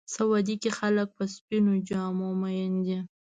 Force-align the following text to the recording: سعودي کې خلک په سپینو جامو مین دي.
سعودي 0.15 0.55
کې 0.61 0.69
خلک 0.79 1.07
په 1.17 1.23
سپینو 1.35 1.73
جامو 1.87 2.29
مین 2.41 2.73
دي. 2.85 2.97